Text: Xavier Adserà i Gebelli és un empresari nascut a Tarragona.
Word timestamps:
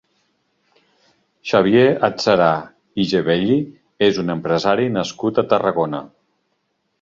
Xavier 1.49 1.83
Adserà 2.07 2.47
i 3.03 3.05
Gebelli 3.11 3.59
és 4.09 4.19
un 4.25 4.35
empresari 4.37 4.89
nascut 4.97 5.43
a 5.43 5.45
Tarragona. 5.53 6.03